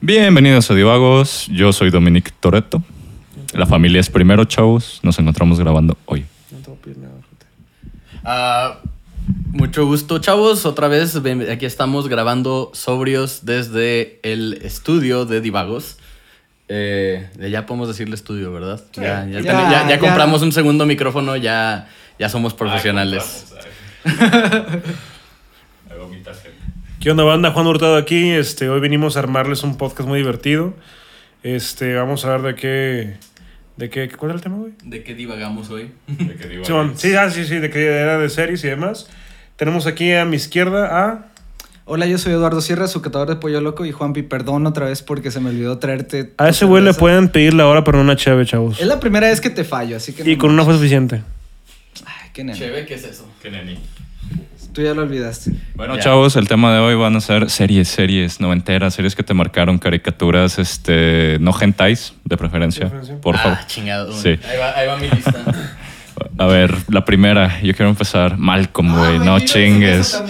[0.00, 2.82] Bienvenidos a Divagos, yo soy Dominic Toretto.
[3.52, 5.00] La familia es primero, chavos.
[5.02, 6.24] Nos encontramos grabando hoy.
[6.50, 7.46] No te voy a pedir nada, gente.
[8.24, 8.78] Ah,
[9.52, 10.66] mucho gusto, chavos.
[10.66, 11.16] Otra vez
[11.50, 15.98] aquí estamos grabando sobrios desde el estudio de Divagos.
[16.68, 18.80] Eh, ya podemos decirle estudio, ¿verdad?
[18.92, 19.98] ya, ya, Ya, ten- ya- ya ya.
[19.98, 21.88] compramos un segundo micrófono, ya,
[22.18, 23.52] ya somos profesionales.
[27.00, 27.50] ¿Qué onda, banda?
[27.50, 28.30] Juan Hurtado aquí.
[28.30, 30.74] Este, hoy venimos a armarles un podcast muy divertido.
[31.42, 33.16] Este, vamos a hablar de qué.
[33.80, 34.10] ¿De qué?
[34.10, 34.72] ¿Cuál era el tema, güey?
[34.84, 35.90] ¿De qué divagamos hoy?
[36.64, 36.92] Simón.
[36.96, 39.08] Sí, ah, sí, sí, de que era de series y demás.
[39.56, 41.28] Tenemos aquí a mi izquierda a.
[41.86, 43.86] Hola, yo soy Eduardo Sierra, su catador de pollo loco.
[43.86, 46.34] Y Juanpi, perdón otra vez porque se me olvidó traerte.
[46.36, 48.78] A ese güey le pueden pedir la hora, pero no una chave, chavos.
[48.78, 50.30] Es la primera vez que te fallo, así que.
[50.30, 51.22] Y no con una fue suficiente.
[52.04, 52.58] Ay, qué nene.
[52.58, 53.26] Cheve, ¿qué es eso?
[54.72, 55.52] Tú ya lo olvidaste.
[55.74, 56.02] Bueno, Ya.
[56.02, 59.78] chavos, el tema de hoy van a ser series, series noventeras, series que te marcaron,
[59.78, 63.20] caricaturas, este, no hentais, de preferencia, De preferencia.
[63.20, 63.58] por favor.
[63.60, 64.12] Ah, chingado.
[64.12, 64.28] Sí.
[64.28, 65.44] Ahí, va, ahí va mi lista.
[66.38, 68.36] A ver, la primera, yo quiero empezar.
[68.38, 70.22] Malcolm, güey, no chingues.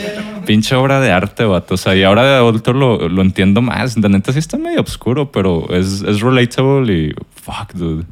[0.46, 1.74] Pinche obra de arte, vato.
[1.74, 3.96] O sea, y ahora de adulto lo, lo entiendo más.
[3.96, 8.04] La neta sí está medio oscuro, pero es, es relatable y fuck, dude.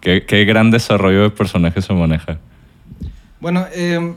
[0.00, 2.38] Qué, qué gran desarrollo de personaje se maneja.
[3.40, 4.14] Bueno, eh,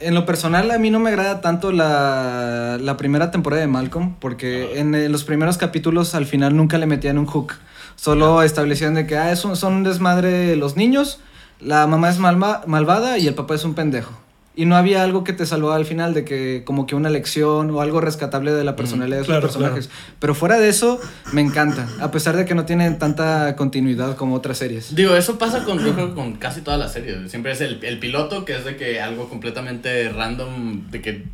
[0.00, 4.14] en lo personal a mí no me agrada tanto la, la primera temporada de Malcolm
[4.20, 7.54] porque en, eh, los primeros capítulos al final nunca le metían un hook.
[7.96, 11.20] Solo establecían de que ah, es un- son un desmadre los niños,
[11.60, 14.12] la mamá es malma- malvada y el papá es un pendejo.
[14.58, 17.70] Y no había algo que te salvaba al final de que como que una lección
[17.70, 19.88] o algo rescatable de la personalidad de claro, los personajes.
[20.18, 21.00] Pero fuera de eso,
[21.32, 24.96] me encanta, a pesar de que no tienen tanta continuidad como otras series.
[24.96, 27.30] Digo, eso pasa con, yo creo que con casi todas las series.
[27.30, 31.24] Siempre es el, el piloto, que es de que algo completamente random, de que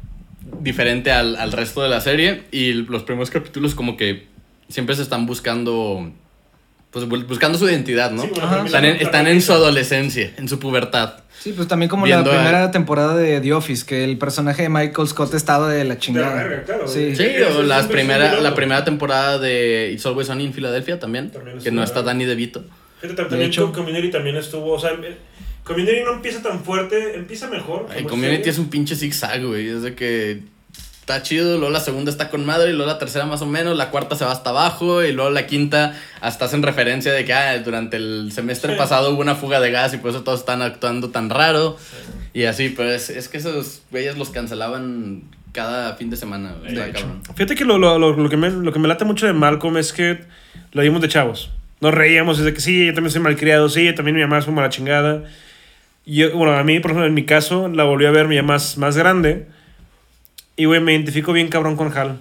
[0.60, 2.42] diferente al, al resto de la serie.
[2.50, 4.26] Y los primeros capítulos como que
[4.68, 6.12] siempre se están buscando,
[6.94, 8.22] pues bu- buscando su identidad, ¿no?
[8.22, 8.30] Sí,
[8.66, 11.14] están, en, están su adolescencia, en su pubertad.
[11.40, 14.68] Sí, pues también como la a- primera temporada de The Office, que el personaje de
[14.70, 16.32] Michael Scott estaba de la chingada.
[16.34, 16.88] verga, claro.
[16.88, 17.12] Sí.
[17.58, 21.70] O las primera, la primera temporada de It's Always Sunny en Filadelfia también, También que
[21.70, 22.64] no está Danny DeVito.
[23.00, 24.72] Fíjate, también hecho- con Community también estuvo.
[24.72, 25.16] O sea, eh,
[25.64, 27.88] Community no empieza tan fuerte, empieza mejor.
[27.90, 28.50] Ay, Community serie.
[28.52, 29.68] es un pinche zigzag, güey.
[29.68, 30.42] Es de que
[31.04, 33.76] está chido, luego la segunda está con madre, y luego la tercera más o menos,
[33.76, 37.34] la cuarta se va hasta abajo, y luego la quinta hasta hacen referencia de que
[37.34, 38.78] ah, durante el semestre Sí.
[38.78, 41.76] pasado hubo una fuga de gas y por eso todos están actuando tan raro.
[42.32, 46.54] Y así, pero es, es que esos güeyes los cancelaban cada fin de semana.
[47.34, 49.76] Fíjate que lo, lo, lo, lo que me, lo que me late mucho de Malcolm
[49.76, 50.24] es que
[50.72, 51.50] lo vimos de chavos.
[51.82, 54.56] Nos reíamos desde que sí, yo también soy malcriado, sí, también mi mamá es una
[54.56, 55.24] mala chingada.
[56.06, 58.54] Yo, bueno, a mí, por ejemplo, en mi caso, la volví a ver mi mamá
[58.54, 59.46] más, más grande.
[60.56, 62.20] Y, güey, me identifico bien cabrón con Hal.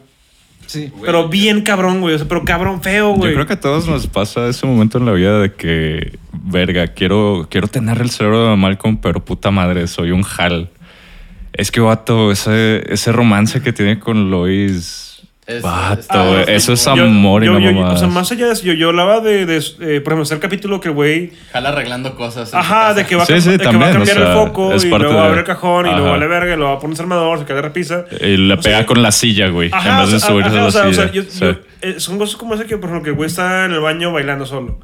[0.65, 0.91] Sí.
[1.03, 2.15] Pero bien cabrón, güey.
[2.15, 3.33] O sea, pero cabrón feo, Yo güey.
[3.33, 7.47] creo que a todos nos pasa ese momento en la vida de que, verga, quiero,
[7.51, 10.69] quiero tener el cerebro de Malcolm, pero puta madre, soy un Hal.
[11.51, 15.12] Es que, vato, ese, ese romance que tiene con Lois.
[15.45, 15.57] Es-
[15.99, 17.79] está- güey, eso es Yo- amor y yo- no yo-.
[17.85, 20.39] O sea, más allá de eso, yo, yo hablaba de, de, eh, por ejemplo, el
[20.39, 22.53] capítulo que el güey Jala arreglando cosas.
[22.53, 24.21] en Ajá, de que va, a Sí, sí, de que va también, a cambiar o
[24.21, 26.11] sea, el foco es y luego de- abre el cajón y luego Ajá.
[26.11, 28.05] vale verga, y lo va a poner un desarmador, se cae de repisa.
[28.21, 30.57] Y le O sea, pega con la silla, güey, en Ajá, vez de subirse ajá,
[30.59, 31.03] a la o sea, o silla.
[31.03, 31.39] sea, yo- Sí.
[31.41, 33.81] yo- eh, son cosas como esa que, por ejemplo, que el güey está en el
[33.81, 34.79] baño bailando solo.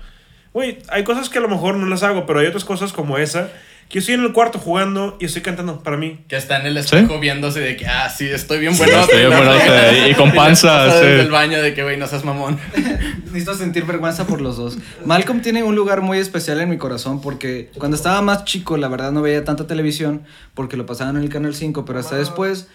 [0.51, 3.17] Güey, hay cosas que a lo mejor no las hago, pero hay otras cosas como
[3.17, 3.49] esa
[3.89, 6.19] que yo estoy en el cuarto jugando y estoy cantando para mí.
[6.27, 8.99] Que está en el espejo viéndose de que, ah, sí, estoy bien bueno.
[9.01, 11.05] estoy bien buenote, y con panza, sí.
[11.07, 12.59] Desde el baño de que, güey, no seas mamón.
[13.25, 14.77] Necesito sentir vergüenza por los dos.
[15.05, 18.87] Malcolm tiene un lugar muy especial en mi corazón porque cuando estaba más chico, la
[18.89, 20.21] verdad no veía tanta televisión
[20.53, 22.67] porque lo pasaban en el Canal 5, pero hasta después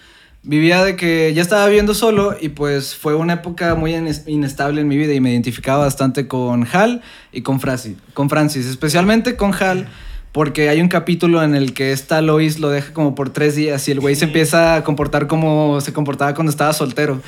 [0.43, 4.81] vivía de que ya estaba viviendo solo y pues fue una época muy ines- inestable
[4.81, 7.03] en mi vida y me identificaba bastante con Hal
[7.33, 9.87] y con, Francis, con Francis, especialmente con Hal.
[10.35, 13.87] Porque hay un capítulo en el que esta Lois lo deja como por tres días
[13.87, 17.23] y el güey se empieza a comportar como se comportaba cuando estaba soltero.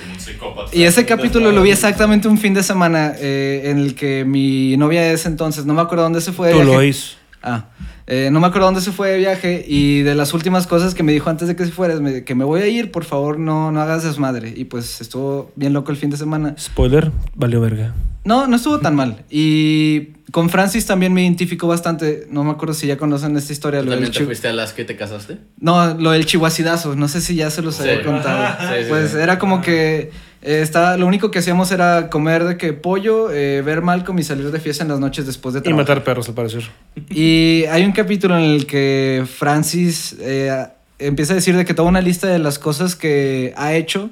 [0.72, 4.76] Y ese capítulo lo vi exactamente un fin de semana eh, en el que mi
[4.76, 6.48] novia de ese entonces, no me acuerdo dónde se fue.
[6.48, 6.74] de Tú viaje.
[6.74, 7.14] lo hizo.
[7.44, 7.66] Ah,
[8.06, 11.02] eh, no me acuerdo dónde se fue de viaje y de las últimas cosas que
[11.02, 13.04] me dijo antes de que se fuera es me- que me voy a ir, por
[13.04, 14.52] favor no, no hagas desmadre.
[14.56, 16.54] Y pues estuvo bien loco el fin de semana.
[16.58, 17.94] Spoiler, valió verga.
[18.24, 19.24] No, no estuvo tan mal.
[19.30, 22.26] Y con Francis también me identificó bastante.
[22.30, 23.80] No me acuerdo si ya conocen esta historia.
[23.80, 25.38] ¿Tú Lo del también te chi- fuiste a las que te casaste?
[25.60, 26.96] No, lo del chihuacidazo.
[26.96, 27.82] No sé si ya se los Sí.
[27.82, 28.42] había contado.
[28.42, 28.68] Ajá.
[28.76, 29.18] Sí, sí, pues sí.
[29.18, 30.10] era como que
[30.46, 34.22] eh, estaba, lo único que hacíamos era comer de que pollo, eh, ver Malcolm y
[34.22, 35.88] salir de fiesta en las noches después de Y trabajar.
[35.96, 36.62] matar perros, al parecer.
[37.10, 40.66] Y hay un capítulo en el que Francis eh,
[41.00, 44.10] empieza a decir de que toda una lista de las cosas que ha hecho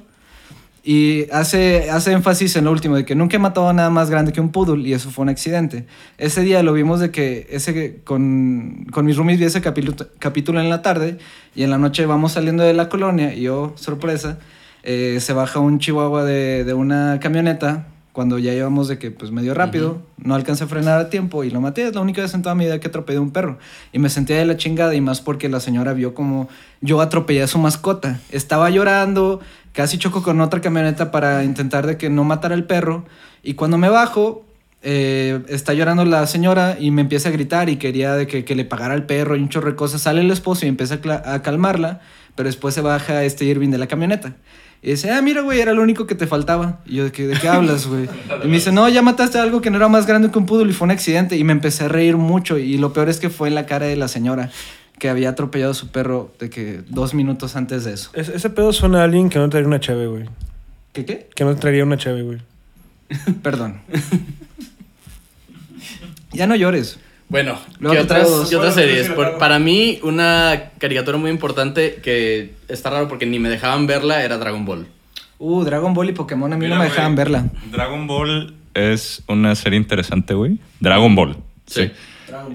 [0.83, 4.09] y hace, hace énfasis en lo último, de que nunca he matado a nada más
[4.09, 5.87] grande que un poodle y eso fue un accidente.
[6.17, 10.59] Ese día lo vimos de que ese, con, con mis roomies vi ese capítulo, capítulo
[10.59, 11.17] en la tarde
[11.55, 14.37] y en la noche vamos saliendo de la colonia y yo, sorpresa,
[14.85, 19.31] eh, se baja un chihuahua de, de una camioneta cuando ya íbamos de que pues
[19.31, 21.85] medio rápido, no alcancé a frenar a tiempo y lo maté.
[21.85, 23.57] Es la única vez en toda mi vida que atropellé a un perro.
[23.91, 26.47] Y me sentía de la chingada y más porque la señora vio como
[26.79, 28.21] yo atropellé a su mascota.
[28.31, 29.41] Estaba llorando,
[29.73, 33.03] casi choco con otra camioneta para intentar de que no matara al perro.
[33.43, 34.45] Y cuando me bajo,
[34.81, 38.55] eh, está llorando la señora y me empieza a gritar y quería de que, que
[38.55, 40.03] le pagara al perro y un chorro de cosas.
[40.03, 41.99] Sale el esposo y empieza a, a calmarla,
[42.35, 44.37] pero después se baja este Irving de la camioneta.
[44.85, 46.79] Y dice, ah, mira, güey, era lo único que te faltaba.
[46.85, 48.07] Y yo, ¿de qué, de qué hablas, güey?
[48.43, 50.69] Y me dice, no, ya mataste algo que no era más grande que un poodle
[50.69, 51.35] y fue un accidente.
[51.37, 52.59] Y me empecé a reír mucho.
[52.59, 54.51] Y lo peor es que fue en la cara de la señora
[54.99, 58.11] que había atropellado a su perro de que dos minutos antes de eso.
[58.13, 60.25] Es- ese pedo suena a alguien que no traería una chave, güey.
[60.93, 61.29] ¿Qué qué?
[61.33, 62.37] Que no traería una chave, güey.
[63.41, 63.81] Perdón.
[66.31, 66.99] ya no llores.
[67.43, 67.59] Bueno,
[67.91, 69.09] ¿qué otras, qué otras series?
[69.09, 74.23] Por- para mí, una caricatura muy importante que está raro porque ni me dejaban verla
[74.23, 74.87] era Dragon Ball.
[75.37, 77.45] Uh, Dragon Ball y Pokémon a mí Mira, no me dejaban verla.
[77.71, 80.57] Dragon Ball es una serie interesante, güey.
[80.79, 81.37] Dragon Ball.
[81.65, 81.85] Sí.
[81.85, 81.91] Sí.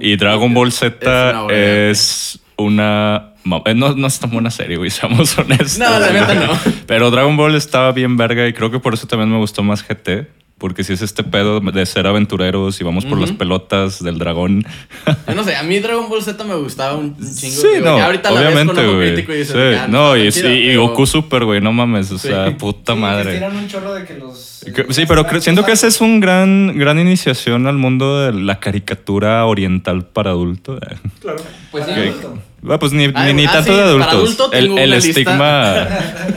[0.01, 3.35] Y Dragon Ball Es una Z es una...
[3.67, 5.79] eh, No, no es tan buena serie, güey, seamos honestos.
[5.79, 6.59] No, la neta no.
[6.87, 9.83] Pero Dragon Ball estaba bien verga y creo que por eso también me gustó más
[9.87, 10.27] GT.
[10.61, 14.63] Porque si es este pedo de ser aventureros y vamos por las pelotas del dragón.
[15.27, 17.33] Yo no sé, a mí Dragon Ball Z me gustaba un chingo.
[17.63, 19.13] Sí, digo, no, ahorita la ves con obviamente, güey.
[19.15, 21.73] crítico y dices, Sí, "Ah, no, y, chida", y- y pero- Goku Super, güey, no
[21.73, 22.29] mames, o Sí.
[22.29, 23.43] sea, puta madre.
[23.45, 24.63] un chorro de que los...
[24.75, 28.61] Que- Sí, pero siento que esa es un gran, gran iniciación al mundo de la
[28.61, 30.79] caricatura oriental para adulto.
[31.21, 31.39] Claro.
[31.71, 32.39] Pues sí, adulto.
[32.69, 34.13] Ah, pues ni, Ah, ni, ni ah, tanto sí, de para adultos.
[34.13, 35.09] adulto el, tengo el una lista.
[35.11, 35.89] estigma,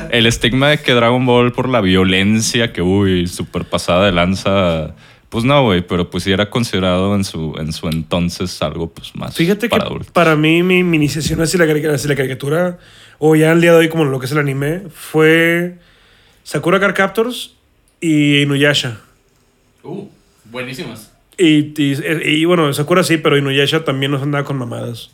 [0.10, 4.96] el estigma de que Dragon Ball por la violencia, que uy, súper pasada de lanza.
[5.30, 9.16] Pues no, güey, pero pues sí era considerado en su, en su entonces algo pues
[9.16, 10.12] más Fíjate para que adultos.
[10.12, 12.78] para mí mi, mi iniciación hacia la, caricatura, hacia la caricatura,
[13.18, 15.80] o ya al día de hoy como lo que es el anime, fue
[16.44, 17.56] Sakura Card Captors
[18.00, 19.00] y Inuyasha.
[19.82, 20.06] Uh,
[20.46, 21.12] buenísimas.
[21.38, 25.10] Y, y, y, bueno, Sakura sí, pero Inuyasha también nos andaba con mamadas.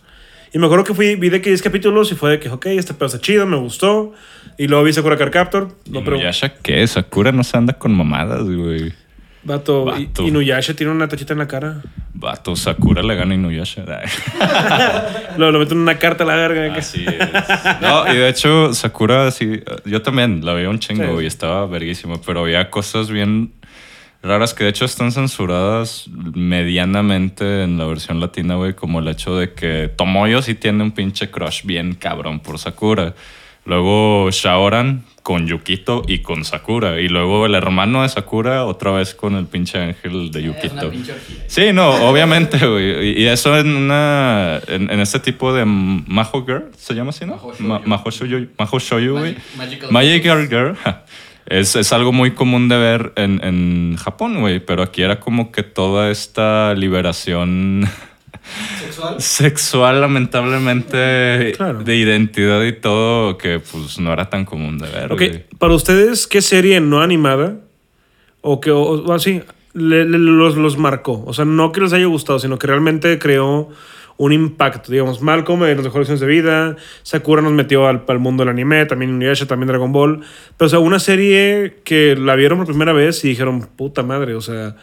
[0.54, 2.66] Y me acuerdo que fui, vi de que 10 capítulos y fue de que, ok,
[2.68, 4.14] este pedo está chido, me gustó.
[4.58, 5.68] Y luego vi Sakura Card Captor.
[5.90, 6.86] No, Inuyasha, ¿qué?
[6.88, 8.92] Sakura no se anda con mamadas, güey.
[9.44, 10.24] vato, Vato.
[10.28, 11.82] Inuyasha tiene una tachita en la cara.
[12.14, 13.84] Vato, Sakura le gana a Inuyasha.
[15.38, 16.74] Lo, lo meten en una carta a la verga.
[16.76, 17.82] Así es.
[17.82, 21.24] No, y de hecho, Sakura, sí, yo también la veía un chingo Sí.
[21.24, 23.52] y estaba verguísima, pero había cosas bien
[24.22, 29.36] raras que de hecho están censuradas medianamente en la versión latina, güey, como el hecho
[29.38, 33.14] de que Tomoyo sí tiene un pinche crush bien cabrón por Sakura.
[33.66, 37.00] Luego Shaoran con Yukito y con Sakura.
[37.02, 40.92] Y luego el hermano de Sakura otra vez con el pinche ángel de una Yukito.
[41.46, 43.20] Sí, no, obviamente, güey.
[43.22, 44.60] Y eso en una.
[44.68, 47.36] En, en este tipo de Maho Girl, ¿se llama así, no?
[47.36, 47.88] Mahou Ma- Shoujo.
[47.90, 49.36] Mahou Shoujo, Mahou Shoujo, güey.
[49.58, 50.78] Magic- Magical Magical Girl.
[51.50, 54.60] Es, es algo muy común de ver en, en Japón, güey.
[54.60, 57.88] Pero aquí era como que toda esta liberación
[58.80, 59.16] ¿Sexual?
[59.22, 61.84] sexual, lamentablemente, Claro.
[61.84, 65.12] de identidad y todo, que pues no era tan común de ver.
[65.12, 65.22] Ok,
[65.58, 67.58] para ustedes, ¿qué serie no animada
[68.42, 69.42] o que, o, o así,
[69.74, 71.24] le- le- los, los marcó?
[71.26, 73.70] O sea, no que les haya gustado, sino que realmente creó
[74.20, 74.92] un impacto.
[74.92, 78.50] Digamos, Malcolm en las mejores lecciones de vida, Sakura nos metió al, al mundo del
[78.50, 80.22] anime, también Inuyasha, también Dragon Ball.
[80.58, 84.36] Pero, o sea, una serie que la vieron por primera vez y dijeron, puta madre,
[84.36, 84.76] o sea...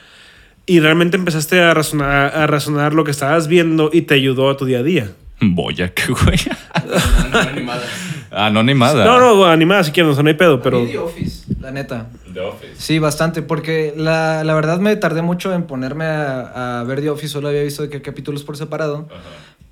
[0.69, 4.57] Y realmente empezaste a razonar, a razonar lo que estabas viendo y te ayudó a
[4.57, 5.13] tu día a día.
[5.41, 6.39] Boyac, güey.
[8.37, 9.03] No, no, animada.
[9.03, 9.05] Anonimada.
[9.05, 10.81] No, no, animada si quieren, o sea, no hay pedo, Pero...
[10.81, 10.91] pero...
[10.91, 12.09] The Office, la neta.
[12.33, 12.75] The Office.
[12.77, 17.11] Sí, bastante, porque la, la verdad me tardé mucho en ponerme a, a ver The
[17.11, 19.09] Office, solo había visto de qué capítulos por separado,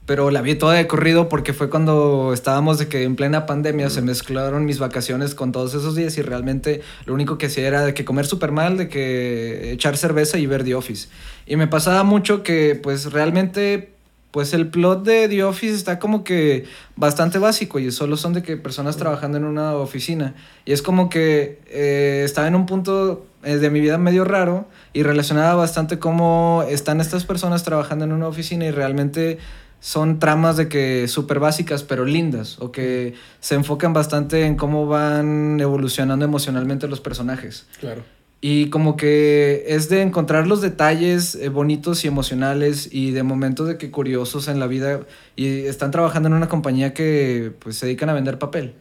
[0.07, 3.89] pero la vi toda de corrido porque fue cuando estábamos de que en plena pandemia
[3.89, 7.85] se mezclaron mis vacaciones con todos esos días y realmente lo único que hacía era
[7.85, 11.09] de que comer súper mal, de que echar cerveza y ver The Office.
[11.47, 13.94] Y me pasaba mucho que pues realmente
[14.35, 16.65] pues el plot de The Office está como que
[16.97, 20.35] bastante básico y solo son de que personas trabajando en una oficina.
[20.65, 24.67] Y es como que eh, estaba en un punto eh, de mi vida medio raro
[24.93, 29.39] y relacionaba bastante cómo están estas personas trabajando en una oficina y realmente
[29.79, 34.89] son tramas de que súper básicas pero lindas o que se enfocan bastante en cómo
[34.89, 37.67] van evolucionando emocionalmente los personajes.
[37.79, 38.03] Claro.
[38.47, 43.67] Y como que es de encontrar los detalles eh, bonitos y emocionales y de momentos
[43.67, 45.01] de que curiosos en la vida
[45.35, 48.75] y están trabajando en una compañía que pues se dedican a vender papel.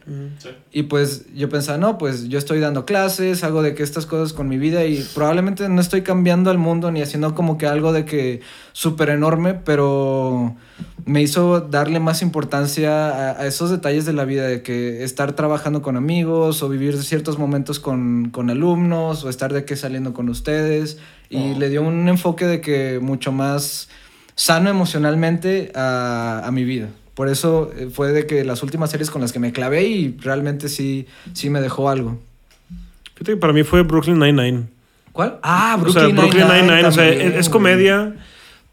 [0.70, 4.34] Y pues yo pensaba, no, pues yo estoy dando clases, hago de que estas cosas
[4.34, 7.94] con mi vida y probablemente no estoy cambiando al mundo ni haciendo como que algo
[7.94, 8.42] de que
[8.74, 10.54] súper enorme, pero
[11.06, 15.32] me hizo darle más importancia a, a esos detalles de la vida, de que estar
[15.34, 20.14] trabajando con amigos o vivir ciertos momentos con, con alumnos o estar de que saliendo
[20.14, 20.98] con ustedes.
[21.30, 23.88] Y le dio un enfoque de que mucho más
[24.34, 26.88] sano emocionalmente a, a mi vida.
[27.14, 30.16] Por eso eh, fue de que las últimas series con las que me clavé y
[30.20, 32.18] realmente sí, sí me dejó algo.
[33.14, 34.64] Fíjate que para mí fue Brooklyn Nine-Nine.
[35.12, 35.38] ¿Cuál?
[35.42, 36.86] Ah, O sea, Brooklyn Nine-Nine.
[36.86, 37.62] O sea, es, güey.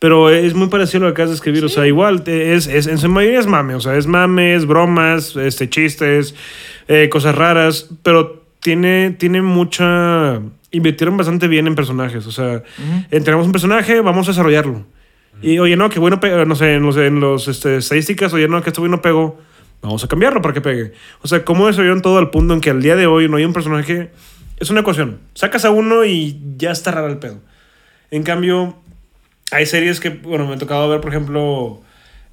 [0.01, 1.63] Pero es muy parecido a lo que acabas de escribir.
[1.63, 3.75] O sea, igual, es, es, en su mayoría es mame.
[3.75, 6.34] O sea, es mames, bromas, este, chistes,
[6.88, 10.41] eh, cosas raras, pero tiene, tiene mucha...
[10.72, 12.25] Invirtieron bastante bien en personajes.
[12.25, 12.63] O sea,
[13.12, 14.88] entregamos un personaje, vamos a desarrollarlo.
[15.39, 18.60] Y oye, no, que bueno, no sé, en los, en los este, estadísticas, oye, no,
[18.63, 19.39] que este güey no pegó.
[19.84, 20.93] Vamos a cambiarlo para que pegue.
[21.22, 23.46] O sea, cómo desarrollaron todo al punto en que al día de hoy no hay
[23.46, 24.10] un personaje.
[24.58, 25.20] Es una ecuación.
[25.36, 27.39] Sacas a uno y ya está raro el pedo.
[28.10, 28.81] En cambio,
[29.51, 31.81] hay series que, bueno, me ha tocado ver, por ejemplo,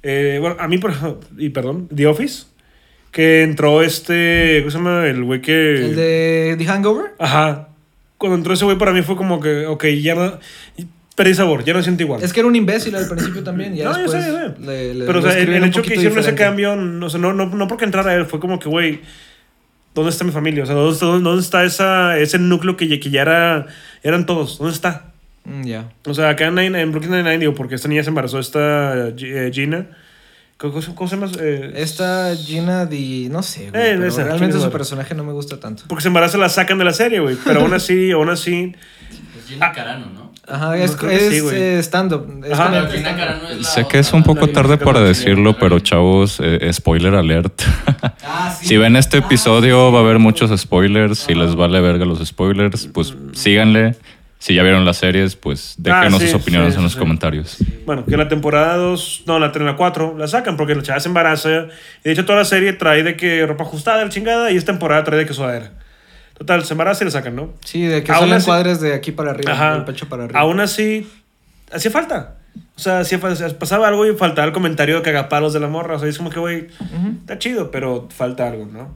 [0.03, 2.45] eh, bueno, a mí, por ejemplo, y perdón, The Office,
[3.11, 5.05] que entró este, ¿cómo se llama?
[5.07, 5.75] El güey que...
[5.85, 7.11] ¿El de The Hangover?
[7.19, 7.67] Ajá.
[8.17, 10.39] Cuando entró ese güey para mí fue como que, ok, ya no...
[11.15, 12.23] Perdí sabor, ya no siento igual.
[12.23, 13.75] Es que era un imbécil al principio también.
[13.75, 14.53] Ya No, yo después sé, yo sé.
[14.61, 16.43] le- le- Pero, o sea, el, el hecho que hicieron ese diferente.
[16.43, 19.01] cambio, no, sé, no, no, no porque entrara él, fue como que, güey,
[19.93, 20.63] ¿dónde está mi familia?
[20.63, 20.97] O sea, ¿dónde
[21.29, 23.65] dónde está esa, ese núcleo que, que ya era,
[24.01, 24.59] eran todos?
[24.59, 25.11] ¿Dónde está?
[25.45, 25.91] Mm, Ya.
[26.05, 29.09] O sea, acá en, Nine- en Brooklyn Nine-Nine, digo, porque esta niña se embarazó, esta
[29.09, 29.87] eh, Gina.
[30.57, 31.27] ¿Cómo, se llama?
[31.39, 33.29] Eh, Esta Gina Di.
[33.31, 33.81] No sé, güey.
[33.81, 35.83] Eh, pero esa, realmente su personaje no me gusta tanto.
[35.87, 37.37] porque se embaraza la sacan de la serie, güey.
[37.45, 38.75] Pero aún así, aún así...
[39.39, 40.29] Es Gina Carano, ¿no?
[40.45, 42.43] Ajá, No, es, sí, eh, stand-up.
[42.43, 42.63] Es Ajá.
[42.63, 44.99] con Pero el- Gina Carano es la Sé que es un poco la tarde para
[44.99, 47.61] no decirlo, pero chavos, eh, spoiler alert.
[48.31, 48.67] Ah, sí.
[48.67, 51.17] Si ven este episodio va a haber muchos spoilers.
[51.19, 53.95] Si les vale verga los spoilers, pues síganle.
[54.41, 56.99] Si ya vieron las series, pues déjenos Ah, sí, sus opiniones sí, en los sí.
[56.99, 57.57] comentarios.
[57.85, 60.99] Bueno, que la temporada 2, no, la 3, la 4, la sacan porque la chava
[61.01, 61.49] se embaraza.
[61.49, 64.71] Y de hecho, toda la serie trae de que ropa ajustada, la chingada, y esta
[64.71, 65.73] temporada trae de que sudadera.
[66.37, 67.53] Total, se embaraza y la sacan, ¿no?
[67.65, 69.73] Sí, de que Aún salen así- cuadres de aquí para arriba, Ajá.
[69.73, 70.39] del pecho para arriba.
[70.39, 71.05] Aún así,
[71.73, 72.35] hacía falta.
[72.77, 73.19] O sea, hacía
[73.59, 75.95] pasaba algo y faltaba el comentario de cagapalos de la morra.
[75.97, 78.95] O sea, es como que, güey, Ujú, está chido, pero falta algo, ¿no?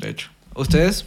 [0.00, 0.30] De hecho.
[0.54, 1.04] ¿Ustedes?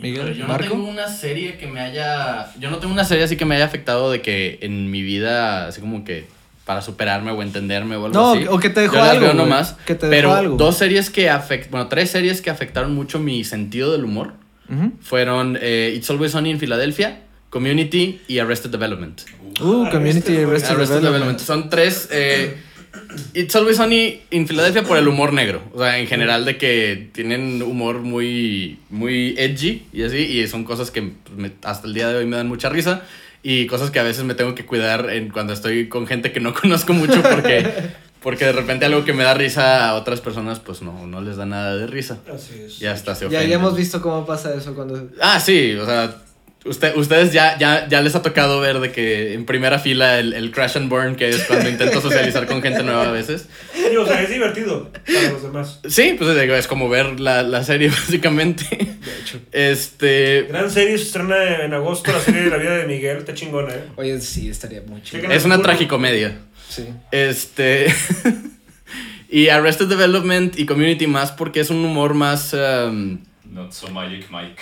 [0.00, 2.52] Miguel, yo no tengo una serie que me haya.
[2.58, 5.66] Yo no tengo una serie así que me haya afectado de que en mi vida,
[5.68, 6.26] así como que
[6.64, 8.44] para superarme o entenderme o algo No, así.
[8.48, 9.76] o que te dejó yo algo, veo nomás.
[9.86, 10.56] Que te dejó pero algo.
[10.56, 11.70] dos series que afectaron.
[11.70, 14.34] Bueno, tres series que afectaron mucho mi sentido del humor
[15.00, 19.20] fueron eh, It's Always Sunny en Filadelfia, Community y Arrested Development.
[19.60, 21.02] Uh, Community Arrested Arrested, Arrested Development.
[21.02, 21.38] Development.
[21.40, 22.08] Son tres.
[22.10, 22.56] eh,
[23.34, 25.62] It's Always Sunny en Filadelfia por el humor negro.
[25.74, 30.18] O sea, en general de que tienen humor muy, muy edgy y así.
[30.18, 31.02] Y son cosas que
[31.36, 33.02] me- hasta el día de hoy me dan mucha risa.
[33.42, 36.40] Y cosas que a veces me tengo que cuidar en, cuando estoy con gente que
[36.40, 37.64] no conozco mucho porque,
[38.22, 41.36] porque de repente algo que me da risa a otras personas pues no, no les
[41.36, 42.18] da nada de risa.
[42.32, 42.78] Así es.
[42.80, 43.48] Ya hasta se Ya, ofenden.
[43.50, 45.10] ya hemos visto cómo pasa eso cuando...
[45.20, 46.16] Ah, sí, o sea,
[46.68, 50.32] usted, ustedes ya, ya, ya les ha tocado ver de que en primera fila el,
[50.32, 53.48] el crash and burn, que es cuando intento socializar con gente nueva a veces.
[53.74, 55.80] Sí, o sea, es divertido para los demás.
[55.88, 58.64] Sí, pues digo, es como ver la, la serie básicamente.
[58.70, 59.40] De hecho.
[59.52, 60.46] Este...
[60.48, 63.18] Gran serie se estrena en agosto, la serie de la vida de Miguel.
[63.18, 63.84] Está chingona, ¿eh?
[63.96, 65.30] Oye, sí, estaría muy chido.
[65.30, 66.38] Es una tragicomedia.
[66.68, 66.86] Sí.
[67.10, 67.86] Este...
[69.30, 72.52] y Arrested Development y Community más porque es un humor más...
[72.54, 74.56] um, Not so magic, Mike.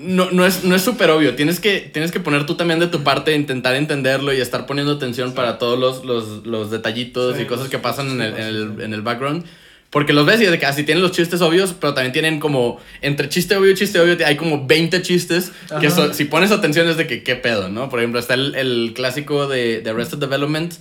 [0.00, 1.34] No, no es no es súper obvio.
[1.36, 4.92] Tienes que, tienes que poner tú también de tu parte, intentar entenderlo y estar poniendo
[4.94, 8.40] atención para todos los, los, los detallitos Sí, y cosas que pasan en el, en,
[8.46, 8.82] el, sí.
[8.84, 9.44] en el background.
[9.90, 12.80] Porque los ves y de que así tienen los chistes obvios, pero también tienen como,
[13.02, 15.90] entre chiste obvio y chiste obvio, hay como 20 chistes que Ajá.
[15.90, 17.90] so- si pones atención es de que qué pedo, ¿no?
[17.90, 20.72] Por ejemplo, está el, el clásico de, de Arrested Development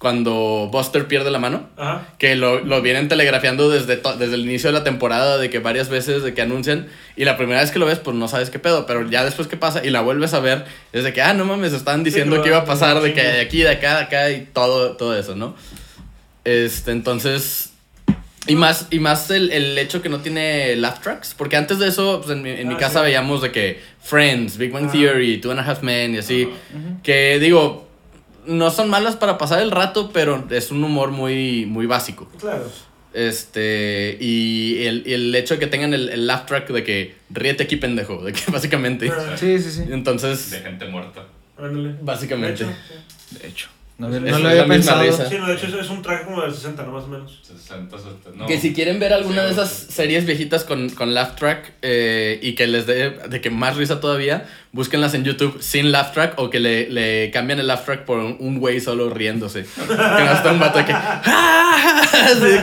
[0.00, 2.08] cuando Buster pierde la mano Ajá.
[2.18, 5.58] que lo, lo vienen telegrafiando desde, to- desde el inicio de la temporada, de que
[5.58, 8.48] varias veces de que anuncian, y la primera vez que lo ves, pues no sabes
[8.48, 10.64] qué pedo, pero ya después que pasa y la vuelves a ver,
[10.94, 13.22] es de que, ah, no mames, estaban diciendo que que iba a pasar de que
[13.22, 15.54] de aquí, de acá, de acá, y todo, todo eso, ¿no?
[16.44, 17.66] Este, entonces.
[18.46, 21.34] Y más, y más el, el hecho que no tiene laugh tracks.
[21.36, 23.04] Porque antes de eso, pues, en mi, en mi Ah, casa sí.
[23.04, 24.92] veíamos de que Friends, Big Bang Ah.
[24.92, 26.48] Theory, Two and a Half Men y así.
[27.02, 27.86] Que digo,
[28.46, 32.28] no son malas para pasar el rato, pero es un humor muy, muy básico.
[32.38, 32.70] Claro.
[33.12, 37.16] Este, y el, y el hecho de que tengan el, el laugh track de que
[37.30, 39.10] ríete aquí, pendejo, de que básicamente.
[39.36, 39.84] Sí, sí, sí.
[39.90, 41.24] Entonces, gente muerta.
[41.58, 41.96] ándale.
[42.00, 42.64] Básicamente.
[42.64, 42.78] De hecho,
[43.42, 43.68] De hecho.
[44.00, 45.02] No, no Es- lo había pensado.
[45.02, 45.28] risa.
[45.28, 46.92] Sí, no, de hecho es- es un traje como del 60, ¿no?
[46.92, 47.38] Más o menos.
[47.42, 49.86] 60, 70, Que si quieren ver alguna Sí, de esas sí.
[49.92, 54.00] series viejitas con, con laugh track eh, y que les dé de que más risa
[54.00, 58.04] todavía, búsquenlas en YouTube sin laugh track o que le, le cambian el laugh track
[58.06, 59.66] por un un güey solo riéndose.
[59.86, 62.62] Que no está un vato de que, Así de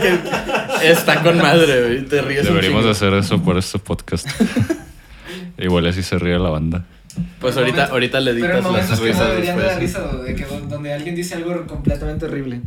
[0.79, 3.07] que está con madre, güey, te ríes un Deberíamos de chingo.
[3.11, 4.27] hacer eso por este podcast.
[5.59, 6.83] Igual así se ríe la banda.
[7.39, 10.35] Pues ahorita, ahorita le Pero editas momentos las que no risas deberían de risa, de
[10.35, 12.61] que donde alguien dice algo completamente horrible.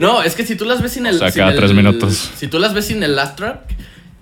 [0.00, 1.16] No, es que si tú las ves sin el.
[1.16, 2.30] O sea, sin cada el- tres minutos.
[2.36, 3.60] Si tú las ves sin el laugh track,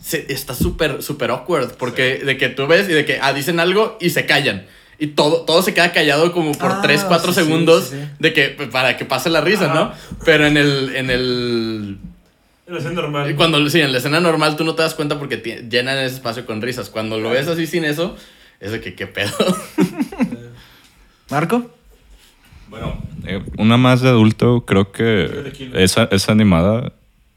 [0.03, 1.73] se- está súper, súper awkward.
[1.79, 4.65] Porque de que tú ves y de que ah, dicen algo y se callan.
[4.99, 7.97] Y todo, todo se queda callado como por Ah, 3, 4 sí, sí, segundos sí,
[8.01, 8.09] sí.
[8.21, 9.93] de que para que pase la risa, ¿no?
[10.25, 10.95] Pero en el.
[10.95, 11.99] En el
[12.67, 13.35] En la escena normal.
[13.37, 15.37] cuando sí, en la escena normal tú no te das cuenta porque
[15.69, 16.91] llenan ese espacio con risas.
[16.91, 18.17] Cuando lo ves así sin eso,
[18.61, 19.33] es de que qué pedo.
[21.31, 21.71] ¿Marco?
[22.69, 26.93] Bueno, eh, una más de adulto, creo que esa, esa animada.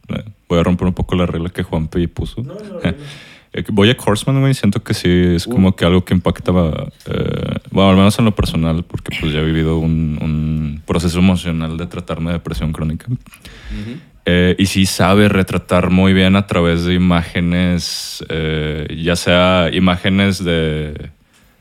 [0.09, 2.41] eh, voy a romper un poco la regla que Juanpi puso.
[2.41, 2.79] No, no, no.
[3.53, 7.89] Eh, Bojack Horseman, güey, siento que sí es como que algo que impacta, eh, bueno,
[7.91, 11.87] al menos en lo personal, porque pues ya he vivido un, un proceso emocional de
[11.87, 13.07] tratarme de depresión crónica.
[14.29, 20.43] Eh, y sí sabe retratar muy bien a través de imágenes, eh, ya sea imágenes
[20.43, 21.11] de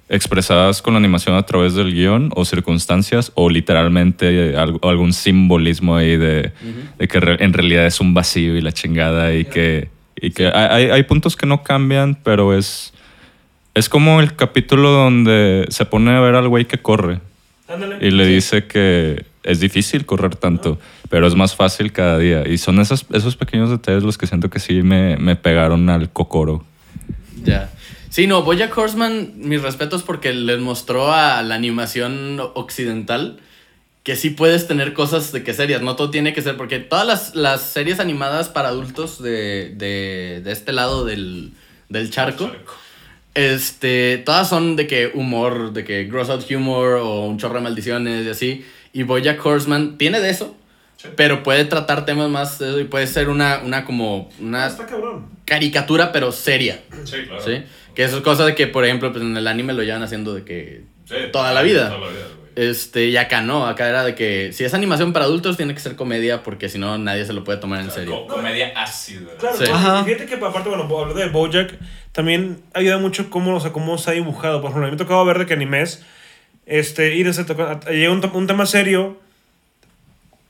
[0.09, 5.97] expresadas con la animación a través del guion o circunstancias o literalmente algo- algún simbolismo
[5.97, 6.51] ahí de,
[6.99, 9.89] de que re- en realidad es un vacío y la chingada y que,
[10.21, 10.53] y que hay,
[10.85, 12.93] hay- hay puntos que no cambian, pero es,
[13.75, 17.21] es como el capítulo donde se pone a ver al güey que corre
[17.69, 17.99] Ándale.
[18.01, 18.33] y le Sí.
[18.35, 22.47] dice que es difícil correr tanto, pero es más fácil cada día.
[22.47, 26.11] Y son esos, esos pequeños detalles los que siento que sí me, me pegaron al
[26.11, 26.65] cocoro.
[27.43, 27.71] Ya.
[28.11, 33.39] Sí, no, Bojack Horseman, mis respetos porque les mostró a la animación occidental
[34.06, 37.04] que sí puedes tener cosas de que serias, no todo tiene que ser, porque todas
[37.04, 41.52] las, las series animadas para adultos de, de, de este lado del,
[41.89, 42.52] del charco,
[43.35, 47.63] este, todas son de que humor, de que gross out humor o un chorro de
[47.63, 48.65] maldiciones y así,
[48.99, 50.56] y Bojack Horseman tiene de eso,
[51.17, 54.69] pero puede tratar temas más, de eso y puede ser una, una como, una Ah,
[54.69, 55.26] Está cabrón.
[55.45, 56.80] caricatura pero seria.
[57.04, 57.43] Sí, claro.
[57.45, 57.63] ¿Sí?
[57.95, 60.35] Que eso es cosa de que, por ejemplo, pues en el anime lo llevan haciendo
[60.35, 60.85] de que
[61.32, 61.95] toda la vida.
[62.56, 65.80] Este, y acá no, acá era de que si es animación para adultos tiene que
[65.80, 68.26] ser comedia porque si no nadie se lo puede tomar en serio.
[68.26, 69.28] comedia ácida.
[69.39, 69.65] Claro, Sí.
[70.06, 71.75] fíjate que aparte, bueno, hablando de Bojack,
[72.13, 74.63] también ayuda mucho cómo, o sea, cómo se ha dibujado.
[74.63, 76.02] Por ejemplo, a mí me ha tocado ver de que animes,
[76.67, 77.33] este, ir a
[77.91, 79.19] llega un, un tema serio,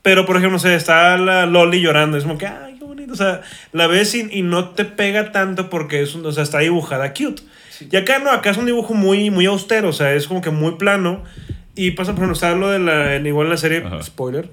[0.01, 3.13] pero por ejemplo, no sé, está la Loli llorando, es como que, ay, qué bonito,
[3.13, 3.41] o sea,
[3.73, 7.13] la ves y, y no te pega tanto porque es un- o sea, está dibujada
[7.13, 7.43] cute.
[7.91, 10.49] Y acá no, acá es un dibujo muy, muy austero, o sea, es como que
[10.49, 11.23] muy plano.
[11.75, 14.01] Y pasa, por ejemplo, está lo de la, igual en la serie, Ajá.
[14.01, 14.49] spoiler,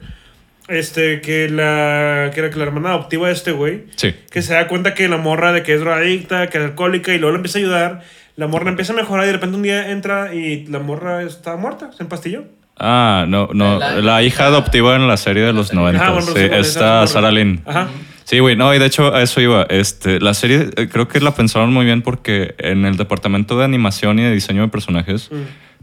[0.69, 4.15] este, que la, que era que la hermana adoptiva de este güey, Sí.
[4.31, 7.19] que se da cuenta que la morra de que es drogadicta, que es alcohólica y
[7.19, 8.03] luego le empieza a ayudar.
[8.37, 11.57] La morra empieza a mejorar y de repente un día entra y la morra está
[11.57, 12.45] muerta, se empastilló.
[12.77, 13.79] Ah, no, no.
[13.79, 16.03] La- La, hija adoptiva en la serie de los 90.
[16.03, 17.63] Ajá, bueno, sí, esa- Sarah Lynn.
[17.65, 17.89] Ajá.
[18.25, 19.67] Sí, güey, no, y de hecho a eso iba.
[19.69, 23.65] Este, la serie eh, creo que la pensaron muy bien porque en el departamento de
[23.67, 25.31] animación y de diseño de personajes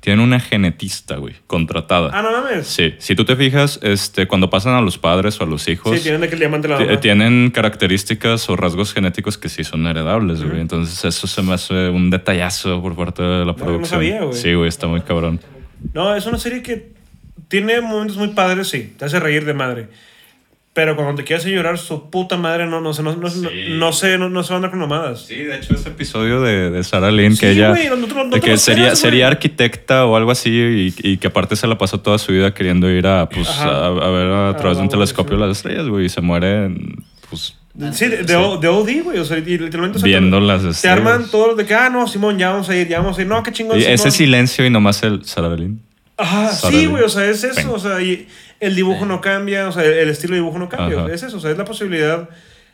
[0.01, 2.09] tienen una genetista, güey, contratada.
[2.11, 2.67] Ah, no mames.
[2.67, 5.95] Sí, si tú te fijas, este, cuando pasan a los padres o a los hijos,
[5.95, 6.99] Sí, tienen de que el diamante la mamá.
[6.99, 10.59] tienen características o rasgos genéticos que sí son heredables, güey.
[10.59, 13.85] Entonces eso se me hace un detallazo por parte de la no producción.
[13.85, 14.33] sabía, güey.
[14.37, 15.39] Sí, güey, está muy cabrón.
[15.93, 16.91] No, es una serie que
[17.47, 18.93] tiene momentos muy padres, sí.
[18.97, 19.87] Te hace reír de madre.
[20.81, 23.39] Pero cuando te quieres llorar, su puta madre no, no, sé, no, no, Sí.
[23.43, 25.27] no, no sé, no, no se va a con mamadas.
[25.27, 27.69] Sí, de hecho ese episodio de, de Sarah Lynn, Sí, que ella...
[27.69, 31.17] güey, no- te de te que sería, esperas, sería arquitecta o algo así y, y
[31.17, 34.25] que aparte se la pasó toda su vida queriendo ir a, pues, a, a ver
[34.27, 36.73] a Ah, través de un güey, telescopio las estrellas, güey, y se muere,
[37.29, 37.55] pues,
[37.93, 39.19] Sí, de, de, O- de OD, güey.
[39.19, 39.97] O sea, y literalmente.
[39.97, 40.97] o sea, viendo te- las Te estrellas.
[40.97, 43.27] arman todo de que, ah, no, Simón, ya vamos a ir, ya vamos a ir.
[43.27, 43.77] No, qué chingón.
[43.79, 44.11] Y ese Simón.
[44.11, 45.79] silencio y nomás el Sarah Lynn.
[46.21, 48.27] Ajá, sí, güey, o sea, es eso, o sea, y
[48.59, 51.13] el dibujo no cambia, o sea, el estilo de dibujo no cambia, Ajá.
[51.13, 52.29] es eso, o sea, es la posibilidad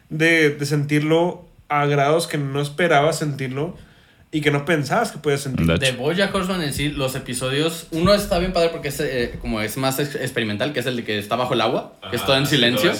[0.09, 3.75] de, de sentirlo a grados que no esperaba sentirlo
[4.29, 5.65] y que no pensabas que podías sentir.
[5.65, 5.91] De.
[5.93, 9.77] Bojack Horseman en sí, los episodios, uno está bien padre porque es eh, como es
[9.77, 12.35] más ex- experimental, que es el de que está bajo el agua, que es todo
[12.37, 12.91] en silencio.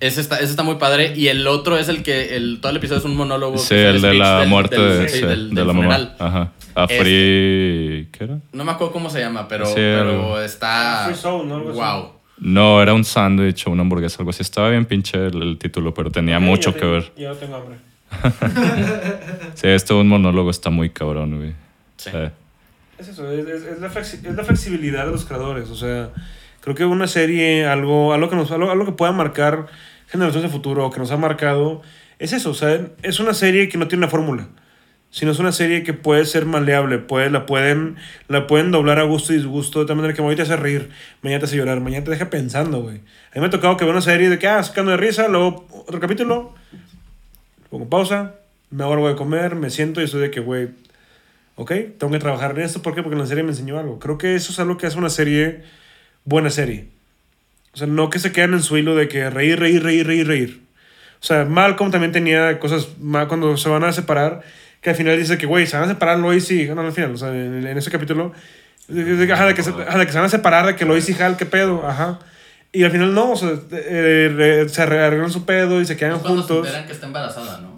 [0.00, 1.12] Ese está, ese está muy padre.
[1.14, 3.58] Y el otro es el que el, todo el episodio es un monólogo.
[3.58, 6.14] Sí, el de la muerte del- de, sí, sí, del- de del la mamá.
[6.18, 6.52] Ajá.
[6.74, 8.08] A Free.
[8.12, 8.38] ¿Qué era?
[8.52, 11.04] No me acuerdo cómo se llama, pero, Sí, pero está.
[11.06, 11.56] Free Soul, ¿no?
[11.56, 11.78] Algo así.
[11.78, 12.12] wow.
[12.38, 14.42] No, era un sándwich o una hamburguesa, algo así.
[14.42, 17.12] Estaba bien pinche el, el título, pero tenía mucho que te- ver.
[17.16, 17.76] Ya tengo hambre.
[19.54, 21.52] Sí, este un monólogo está muy cabrón, güey.
[21.96, 22.10] Sí.
[22.10, 22.18] Sí.
[22.98, 25.70] Es eso, es, es- es la es la flexibilidad de los creadores.
[25.70, 26.10] O sea,
[26.60, 29.66] creo que una serie, algo, algo, que, nos, algo, algo que pueda marcar
[30.08, 31.82] generaciones de futuro, o que nos ha marcado,
[32.18, 32.50] es eso.
[32.50, 34.48] O sea, es una serie que no tiene una fórmula.
[35.12, 37.96] Sino es una serie que puede ser maleable, puede, la, pueden,
[38.28, 40.88] la pueden doblar a gusto y disgusto, de tal manera que hoy te hace reír,
[41.20, 42.96] mañana te hace llorar, mañana te deja pensando, güey.
[42.96, 45.28] A mí me ha tocado que veo una serie de que, ah, sacando de risa,
[45.28, 46.54] luego otro capítulo,
[47.70, 48.36] pongo pausa,
[48.70, 50.70] me hago algo de comer, me siento y estoy de que, güey,
[51.56, 52.82] ok, tengo que trabajar en esto.
[52.82, 53.02] ¿Por qué?
[53.02, 53.98] Porque la serie me enseñó algo.
[53.98, 55.62] Creo que eso es algo que hace una serie
[56.24, 56.88] buena serie.
[57.74, 60.26] O sea, no que se quedan en su hilo de que reír, reír, reír, reír,
[60.26, 60.62] reír.
[61.20, 62.88] O sea, Malcolm también tenía cosas
[63.28, 64.42] cuando se van a separar,
[64.82, 66.66] que al final dice que, güey, se van a separar Lois y...
[66.66, 68.32] No, al final, o sea, en, en ese capítulo...
[69.32, 71.14] Ajá, de que, se, ajá, de que se van a separar, de que Lois y
[71.22, 72.18] Hal, qué pedo, ajá.
[72.72, 76.26] Y al final no, o sea, eh, se arreglan su pedo y se quedan se
[76.26, 76.66] juntos.
[76.66, 77.71] enteran que está embarazada, ¿no?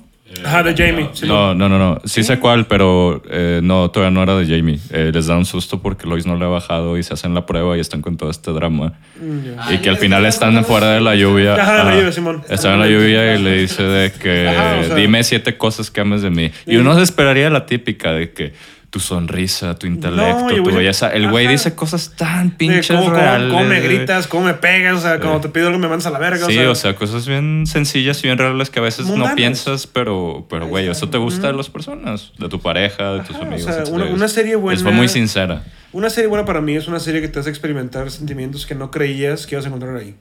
[0.45, 1.09] Ajá, de Jamie.
[1.13, 1.27] sí.
[1.27, 2.01] No, no, no, no.
[2.05, 4.79] Sí sé cuál, pero eh, no, todavía no era de Jamie.
[4.91, 7.47] Eh, les da un susto porque Lois no le ha bajado y se hacen la
[7.47, 8.95] prueba y están con todo este drama.
[9.21, 9.39] Mm.
[9.59, 11.55] Ah, y que al final está están fuera de la lluvia.
[11.55, 12.43] Ajá, en la lluvia, Simón.
[12.49, 15.91] Están en la lluvia y le dice de que Ajá, o sea- dime siete cosas
[15.91, 16.51] que ames de mí.
[16.67, 18.53] Y uno se esperaría la típica de que
[18.95, 21.09] tu sonrisa, tu intelecto, tu belleza.
[21.13, 23.51] El güey dice cosas tan pinches cómo, cómo- reales.
[23.53, 23.97] cómo me güey.
[23.97, 26.47] gritas, cómo me pegas, o sea, cuando te pido algo me mandas a la verga.
[26.47, 29.31] Sí, o sea, cosas bien sencillas y bien reales que a veces Mundanas.
[29.31, 33.21] no piensas, pero, pero güey, eso te gusta de las personas, de tu pareja, de
[33.25, 33.75] tus Ajá, o amigos.
[33.75, 35.65] sea, una- una serie buena- Es muy sincera.
[35.91, 38.93] Una serie buena para mí es una serie que te hace experimentar sentimientos que no
[38.93, 40.15] creías que ibas a encontrar ahí.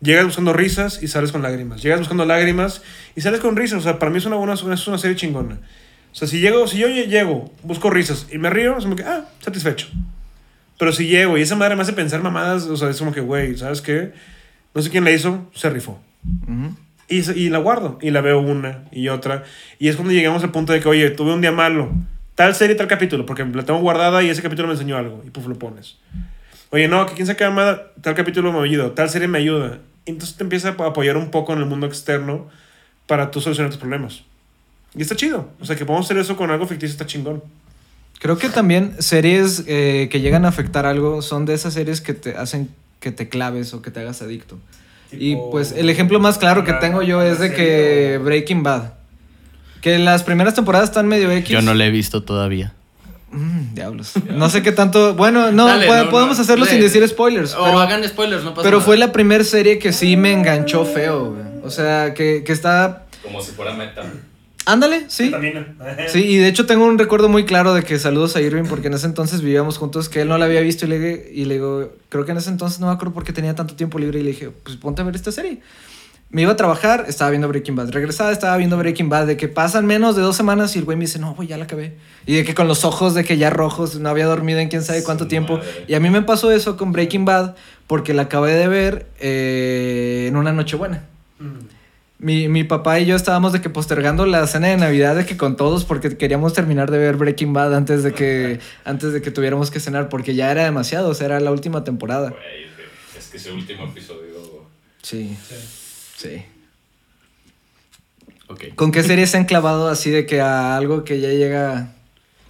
[0.00, 1.82] Llegas buscando risas y sales con lágrimas.
[1.82, 2.80] Llegas buscando lágrimas
[3.14, 3.80] y sales con risas.
[3.80, 5.58] O sea, para mí es una, buena, es una serie chingona.
[6.12, 8.96] O sea, si, llego, si yo lle- llego, busco risas y me río, es como
[8.96, 9.88] que, ah, satisfecho.
[10.78, 13.20] Pero si llego y esa madre me hace pensar mamadas, o sea, es como que,
[13.20, 14.12] güey, ¿sabes qué?
[14.74, 16.00] No sé quién la hizo, se rifó.
[16.42, 16.76] Ujú.
[17.08, 17.98] Y, y la guardo.
[18.00, 19.44] Y la veo una y otra.
[19.78, 21.90] Y es cuando llegamos al punto de que, oye, tuve un día malo.
[22.34, 23.26] Tal serie, tal capítulo.
[23.26, 25.22] Porque la tengo guardada y ese capítulo me enseñó algo.
[25.26, 25.98] Y puf, lo pones.
[26.70, 28.94] Oye, no, que quién sabe qué Tal capítulo me ayuda.
[28.94, 29.78] Tal serie me ayuda.
[30.06, 32.48] Entonces te empieza a apoyar un poco en el mundo externo
[33.06, 34.24] para tú solucionar tus problemas.
[34.94, 35.48] Y está chido.
[35.60, 37.42] O sea, que podemos hacer eso con algo ficticio está chingón.
[38.18, 42.14] Creo que también series eh, que llegan a afectar algo son de esas series que
[42.14, 42.68] te hacen
[43.00, 44.58] que te claves o que te hagas adicto.
[45.10, 48.92] Y pues el ejemplo más claro que tengo yo es de que Breaking Bad.
[49.80, 51.48] Que las primeras temporadas están medio X.
[51.50, 52.72] Yo no la he visto todavía.
[53.32, 54.12] Mm, diablos.
[54.30, 55.14] No sé qué tanto.
[55.14, 57.54] Bueno, no, Dale, puede- no, podemos no, hacerlo sin decir spoilers.
[57.54, 58.86] O pero hagan spoilers, no pasa pero nada.
[58.86, 61.42] fue la primera serie que sí me enganchó feo, güey.
[61.64, 63.06] O sea, que, que está.
[63.22, 64.02] Como si fuera meta.
[64.64, 65.32] Ándale, sí.
[66.08, 68.88] Sí, y de hecho tengo un recuerdo muy claro de que saludos a Irving porque
[68.88, 71.54] en ese entonces vivíamos juntos, que él no la había visto y le, y le
[71.54, 74.20] digo, creo que en ese entonces no me acuerdo por qué tenía tanto tiempo libre
[74.20, 75.60] y le dije, pues ponte a ver esta serie.
[76.32, 77.90] Me iba a trabajar, estaba viendo Breaking Bad.
[77.90, 79.26] Regresaba, estaba viendo Breaking Bad.
[79.26, 81.58] De que pasan menos de dos semanas y el güey me dice, no, güey, ya
[81.58, 81.98] la acabé.
[82.24, 84.82] Y de que con los ojos de que ya rojos, no había dormido en quién
[84.82, 85.60] sabe cuánto tiempo.
[85.88, 87.54] Y a mí me pasó eso con Breaking Bad
[87.86, 91.04] porque la acabé de ver eh, en una noche buena.
[92.22, 95.36] Mi, mi papá y yo estábamos de que postergando la cena de Navidad de que
[95.36, 99.30] con todos porque queríamos terminar de ver Breaking Bad antes de que antes de que
[99.32, 102.32] tuviéramos que cenar porque ya era demasiado, o sea, era la última temporada.
[103.18, 104.22] es que ese último episodio.
[105.02, 105.36] Sí.
[106.16, 106.44] Sí.
[108.46, 108.74] Ok.
[108.76, 111.92] ¿Con qué series se han clavado así de que a algo que ya llega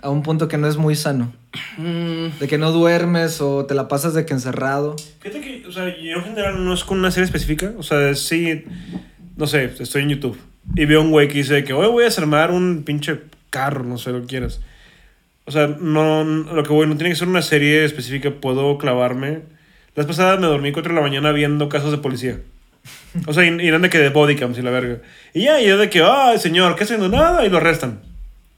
[0.02, 1.32] a un punto que no es muy sano?
[1.78, 4.96] Mm, De que no duermes o te la pasas de que encerrado.
[5.20, 7.72] Fíjate que, o sea, yo en general no es con una serie específica.
[7.78, 8.64] O sea, sí,
[9.42, 10.38] no sé, estoy en YouTube
[10.76, 13.98] y veo un güey que dice que hoy voy a desarmar un pinche carro, no
[13.98, 14.60] sé lo que quieras.
[15.46, 19.40] O sea, no, lo que voy, no tiene que ser una serie específica, puedo clavarme.
[19.96, 22.38] Las pasadas me dormí 4 de la mañana viendo casos de policía.
[23.26, 24.98] O sea, y, y eran de que de bodycams y la verga.
[25.34, 27.08] Y ya, y de que, ay, señor, ¿qué haciendo?
[27.08, 28.00] Nada, y lo arrestan.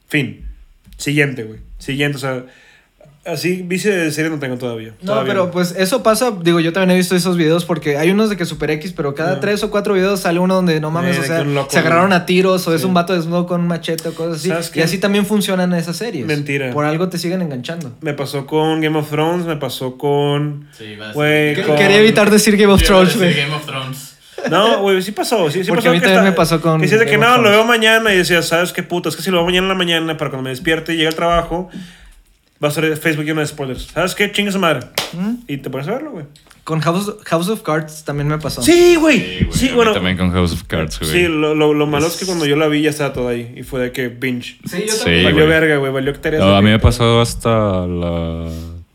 [0.06, 0.44] Fin.
[0.98, 1.60] Siguiente, güey.
[1.78, 2.44] Siguiente, o sea,
[3.26, 4.92] así, vice de serie no tengo todavía.
[5.00, 8.10] No, Todavía pero pues eso pasa, digo, yo también he visto esos videos porque hay
[8.10, 9.40] unos de que Super X, pero cada Ah.
[9.40, 12.12] tres o cuatro videos sale uno donde no mames, Eh, o sea, loco, se agarraron
[12.12, 14.72] a tiros o es un vato desnudo con un machete o cosas ¿Sabes así.
[14.74, 14.80] qué?
[14.80, 16.26] Y así también funcionan esas series.
[16.26, 16.70] Mentira.
[16.70, 17.92] Por algo te siguen enganchando.
[18.00, 20.68] Me pasó con Game of Thrones, me pasó con...
[20.76, 23.34] sí, a con- Quería evitar decir Game of Thrones, decir güey.
[23.44, 24.10] Game of Thrones.
[24.50, 25.50] No, güey, sí pasó.
[25.50, 27.06] Sí, sí Porque pasó a mí que también está- me pasó con Que decías de
[27.06, 29.08] que no, lo veo mañana y decías, ¿sabes qué puto?
[29.08, 31.08] Es que si lo veo mañana en la mañana para cuando me despierte y llegue
[31.08, 31.70] al trabajo,
[32.64, 33.88] va a ser Facebook lleno de spoilers.
[33.92, 34.32] ¿Sabes qué?
[34.32, 34.86] Chinga su madre.
[35.46, 36.24] Y te pones a verlo, güey.
[36.64, 38.62] Con House, House of Cards también me pasó.
[38.62, 39.20] Sí, güey.
[39.20, 39.92] Sí, Sí, güey, mí bueno.
[39.92, 41.10] También con House of Cards, güey.
[41.12, 43.52] Sí, lo, lo, lo malo es que cuando yo la vi ya estaba todo ahí.
[43.56, 44.56] Y fue de que binge.
[44.64, 45.24] Sí, yo Sí, también.
[45.24, 45.92] valió verga, güey.
[45.92, 46.42] Valió hectáreas.
[46.42, 48.48] No, a mí me pasó hasta la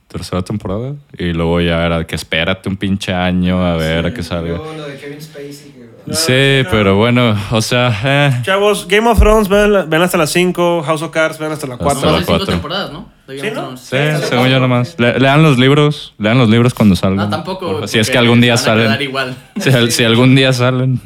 [0.07, 4.23] tercera temporada y luego ya era que espérate un pinche año a ver a qué
[4.23, 4.57] salga.
[4.57, 5.73] Luego lo de Kevin Spacey.
[6.09, 6.69] No, Sí, sí, no.
[6.71, 10.81] pero bueno, o sea, eh, Chavos, Game of Thrones, ven, ven hasta las 5.
[10.83, 12.01] House of Cards, ven hasta las Hasta 4.
[12.01, 12.53] Nomás la hay cinco cuatro.
[12.53, 13.09] temporadas, ¿no?
[13.27, 13.77] Sí, ¿no?
[13.77, 14.95] Sí, Hasta según yo nomás.
[14.97, 17.17] Le- lean los libros, lean los libros cuando salgan.
[17.17, 17.79] No, tampoco.
[17.79, 19.07] Por- Si es que algún día se van a quedar salen.
[19.09, 19.35] igual.
[19.59, 20.99] Si, si algún día salen.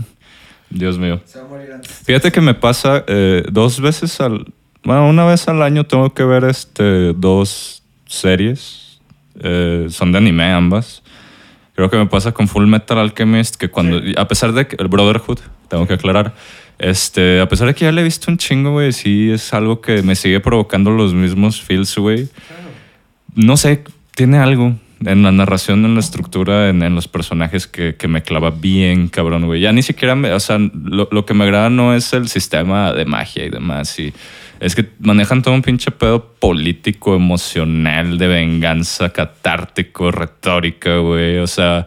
[0.69, 1.19] Dios mío.
[1.25, 1.91] Se va a morir antes.
[2.05, 4.45] Fíjate que me pasa eh, dos veces al.
[4.83, 8.99] Bueno, una vez al año tengo que ver este dos series.
[9.41, 11.02] Eh, son de anime ambas.
[11.75, 13.99] Creo que me pasa con Full Metal Alchemist que cuando.
[14.17, 14.75] A pesar de que.
[14.79, 16.33] El Brotherhood, tengo que aclarar.
[16.79, 19.81] Este, a pesar de que ya le he visto un chingo, güey, sí es algo
[19.81, 22.27] que me sigue provocando los mismos feels, güey.
[23.35, 23.83] No sé,
[24.15, 28.21] tiene algo en la narración, en la estructura, en, en los personajes que, que me
[28.21, 29.61] clava bien, cabrón, güey.
[29.61, 32.93] Ya ni siquiera, me, o sea, lo, lo que me agrada no es el sistema
[32.93, 33.97] de magia y demás.
[33.99, 34.13] Y
[34.63, 41.39] es que manejan todo un pinche pedo político, emocional, de venganza, catártico, retórica, güey.
[41.39, 41.85] O sea,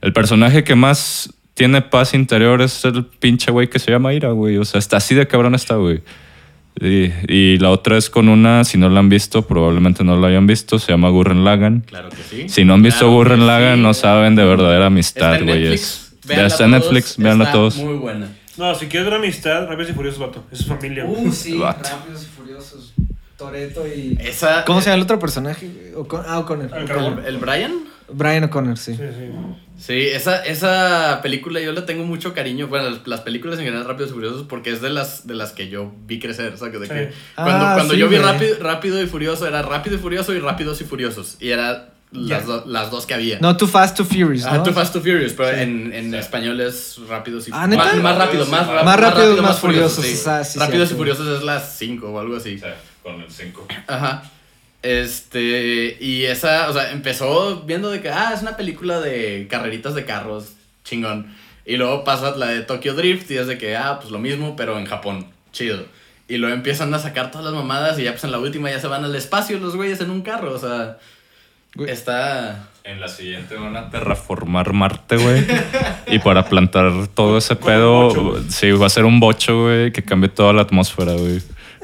[0.00, 4.30] el personaje que más tiene paz interior es el pinche güey que se llama Ira,
[4.30, 4.56] güey.
[4.56, 6.00] O sea, está así de cabrón está, güey.
[6.80, 10.28] Y, y la otra es con una, si no la han visto, probablemente no la
[10.28, 11.80] hayan visto, se llama Gurren Lagann.
[11.80, 12.48] Claro que sí.
[12.48, 13.82] Si no han visto Claro Gurren Lagann, sí.
[13.82, 15.60] no saben de verdadera Está amistad, en güey.
[15.60, 16.14] Netflix.
[16.26, 17.76] Véanla Está en todos, Netflix, véanla está todos.
[17.76, 18.28] Muy buena.
[18.56, 20.44] No, si quieres ver amistad, Rápidos y Furiosos, vato.
[20.52, 21.04] Es su familia.
[21.06, 21.88] Uh, sí, Vato.
[21.88, 22.94] Rápidos y Furiosos.
[23.36, 24.16] Toreto y.
[24.20, 25.92] Esa, ¿Cómo se llama el otro personaje?
[25.96, 26.70] Ocon- ah, O'Connor.
[26.72, 26.78] Ah,
[27.18, 27.72] El, el Brian.
[28.08, 28.94] Brian O'Connor, sí.
[28.94, 29.30] Sí, sí.
[29.76, 32.68] Sí, esa, esa película yo le tengo mucho cariño.
[32.68, 35.50] Bueno, las, las películas en general Rápidos y Furiosos porque es de las, de las
[35.52, 36.56] que yo vi crecer.
[36.56, 36.80] ¿sabes?
[36.80, 37.16] De que Sí.
[37.34, 38.28] Cuando, Ah, cuando sí, yo vi güey.
[38.32, 41.38] rápido, rápido y Furioso era Rápido y Furioso y Rápidos y Furiosos.
[41.40, 43.38] Y era las, do- las dos que había.
[43.40, 44.62] No, Too Fast, Too Furious, Ah, ¿no?
[44.62, 47.84] Too Fast, Too Furious, pero en, en español es Rápidos y Ah, ¿neta?
[47.84, 50.28] Más, más rápido, más, ra- Más rápidos, más Furiosos, furiosos, sí.
[50.30, 50.94] ah, sí, rápidos y.
[50.94, 52.60] Furiosos es las 5 o algo así.
[53.02, 53.66] con el 5.
[53.88, 54.22] Ajá.
[54.82, 59.94] Este, y esa, o sea, empezó viendo de que, ah, es una película de carreritas
[59.94, 60.52] de carros,
[60.84, 61.34] chingón.
[61.66, 64.54] Y luego pasa la de Tokyo Drift y es de que, ah, pues lo mismo,
[64.56, 65.86] pero en Japón, chido.
[66.28, 68.78] Y luego empiezan a sacar todas las mamadas y ya pues en la última ya
[68.78, 70.98] se van al espacio los güeyes en un carro, o sea,
[71.74, 71.90] Güey.
[71.90, 72.68] está...
[72.84, 75.46] En la siguiente van a terraformar Marte, güey.
[76.06, 80.02] y para plantar todo ese pedo, bocho, sí, va a ser un bocho, güey, que
[80.02, 81.40] cambie toda la atmósfera, güey.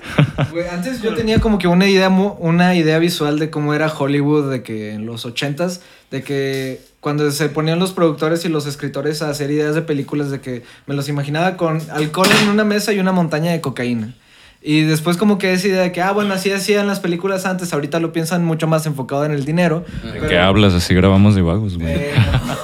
[0.51, 4.51] Güey, antes yo tenía como que una idea, una idea visual de cómo era Hollywood,
[4.51, 9.23] de que en los ochentas, de que cuando se ponían los productores y los escritores
[9.23, 12.93] a hacer ideas de películas, de que me los imaginaba con alcohol en una mesa
[12.93, 14.15] y una montaña de cocaína.
[14.63, 17.73] Y después como que esa idea de que, ah, bueno, así hacían las películas antes,
[17.73, 19.85] ahorita lo piensan mucho más enfocado en el dinero.
[20.05, 20.75] ¿De Pero- qué hablas?
[20.75, 21.91] Así grabamos de vagos, güey.
[21.95, 22.13] Eh,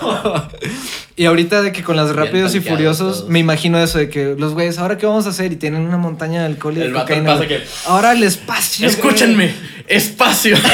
[0.03, 0.49] no.
[1.17, 3.31] y ahorita de que con las Rápidos y Furiosos, todos.
[3.31, 5.53] me imagino eso de que los güeyes, ¿ahora qué vamos a hacer?
[5.53, 7.33] Y tienen una montaña de alcohol y de El vato cocaína.
[7.33, 8.87] pasa que- Ahora el espacio.
[8.87, 8.95] güey.
[8.95, 9.55] Escúchenme,
[9.87, 10.55] espacio.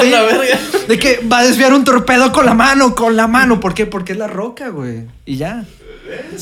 [0.00, 0.56] Sí, la verga.
[0.86, 3.58] De que va a desviar un torpedo con la mano, con la mano.
[3.58, 3.86] ¿Por qué?
[3.86, 5.02] Porque es la roca, güey.
[5.26, 5.64] Y ya.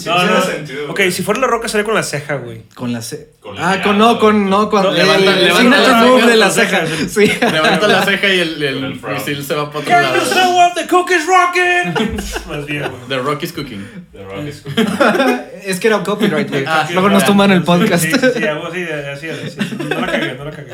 [0.07, 0.92] No, no.
[0.92, 2.62] Ok, si fuera la roca sería con la ceja, güey.
[2.74, 5.44] Con la ce Con la Ah, con no, con no, con No, el- levanta- el
[5.44, 6.87] levanta move ceja, de la ceja.
[6.87, 7.09] ceja.
[7.09, 7.26] Sí.
[7.52, 10.16] Levanta la ceja y el, el, el misil se va para otro Can lado.
[10.16, 12.14] you smell what the cook is rocking?
[12.48, 12.92] Más bien, güey.
[13.09, 13.88] The Rock is cooking.
[15.64, 16.64] es que era un copyright, güey.
[16.66, 18.05] Ah, Luego nos tumban el podcast.
[18.05, 19.57] Sí, sí, sí, algo así, así, así.
[19.88, 20.72] No la cagué, no la cagué.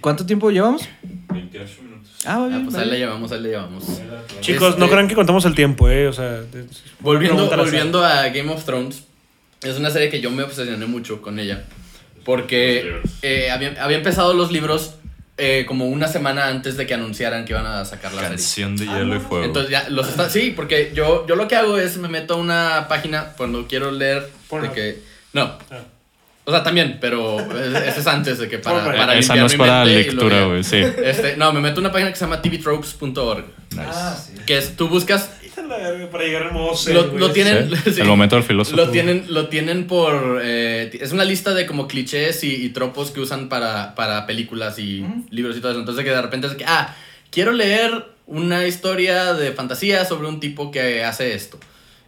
[0.00, 0.88] ¿Cuánto tiempo llevamos?
[1.32, 1.93] 28 minutos.
[2.26, 2.64] Ah, va Ah, bien.
[2.64, 2.84] pues vale.
[2.86, 3.84] ahí le llevamos, ahí le llevamos.
[4.40, 6.08] Chicos, no Este- crean que contamos el tiempo, eh.
[6.08, 6.66] O sea, de-
[7.00, 9.04] Volviendo, volviendo a Game of Thrones,
[9.62, 11.64] es una serie que yo me obsesioné mucho con ella.
[12.24, 14.94] Porque eh, había, había empezado los libros
[15.36, 18.36] eh, como una semana antes de que anunciaran que iban a sacar la serie.
[18.36, 19.44] Canción de hielo y fuego.
[19.44, 20.30] Entonces ya los está.
[20.30, 23.90] Sí, porque yo, yo lo que hago es me meto a una página cuando quiero
[23.90, 24.72] leer de Pornhub.
[24.72, 25.00] que.
[25.32, 25.58] No.
[25.70, 25.80] Ah.
[26.46, 29.58] O sea, también, pero ese es antes de que para, para Esa no es mi
[29.58, 30.76] para lectura, güey, sí.
[30.76, 33.44] Este, no, me meto a una página que se llama tvtropes.org.
[33.70, 33.82] Nice.
[33.86, 34.34] Ah, sí.
[34.44, 35.30] Que es, tú buscas
[36.12, 36.74] Para llegar al modo
[37.16, 38.00] lo, tienen Sí, sí.
[38.02, 38.76] El momento del filósofo.
[38.76, 43.10] lo tienen lo tienen por eh, es una lista de como clichés y, y tropos
[43.10, 46.54] que usan para, para películas y libros y todo eso entonces que de repente es
[46.54, 46.94] que ah
[47.30, 51.58] quiero leer una historia de fantasía sobre un tipo que hace esto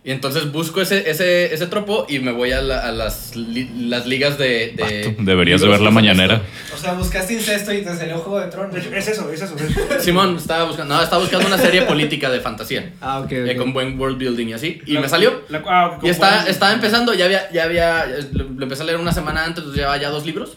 [0.07, 3.69] Y entonces busco ese, ese, ese tropo y me voy a, la- a las, li-
[3.89, 4.73] las ligas de...
[4.77, 6.43] de Deberías de ver la mañanera.
[6.73, 8.77] O sea, buscaste incesto y te salió Juego de Tronos.
[8.77, 9.57] Es eso, es eso.
[9.57, 9.81] es eso.
[10.01, 12.93] Simón, estaba buscando, no, estaba buscando una serie política de fantasía.
[13.01, 13.57] Ah, ok, eh, ok.
[13.59, 14.81] con buen world building y así.
[14.87, 15.43] Y La- me salió.
[15.49, 18.87] la- ah, ok, Y está, estaba empezando, ya había, ya había, lo, lo empecé a
[18.87, 20.57] leer una semana antes, entonces llevaba ya dos libros.